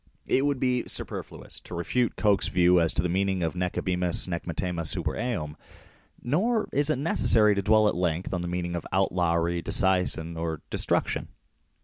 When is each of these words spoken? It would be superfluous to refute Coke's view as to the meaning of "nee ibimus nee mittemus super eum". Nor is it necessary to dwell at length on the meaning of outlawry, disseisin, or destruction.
It 0.25 0.47
would 0.47 0.59
be 0.59 0.87
superfluous 0.87 1.59
to 1.59 1.75
refute 1.75 2.15
Coke's 2.15 2.47
view 2.47 2.79
as 2.81 2.91
to 2.93 3.03
the 3.03 3.07
meaning 3.07 3.43
of 3.43 3.55
"nee 3.55 3.67
ibimus 3.69 4.27
nee 4.27 4.39
mittemus 4.47 4.89
super 4.89 5.15
eum". 5.15 5.55
Nor 6.23 6.67
is 6.73 6.89
it 6.89 6.97
necessary 6.97 7.53
to 7.53 7.61
dwell 7.61 7.87
at 7.87 7.93
length 7.93 8.33
on 8.33 8.41
the 8.41 8.47
meaning 8.47 8.75
of 8.75 8.83
outlawry, 8.91 9.61
disseisin, 9.61 10.35
or 10.35 10.61
destruction. 10.71 11.27